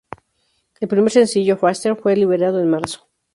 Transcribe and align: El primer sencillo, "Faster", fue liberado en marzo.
El 0.79 0.87
primer 0.87 1.11
sencillo, 1.11 1.57
"Faster", 1.57 1.95
fue 1.95 2.15
liberado 2.15 2.59
en 2.59 2.71
marzo. 2.71 3.07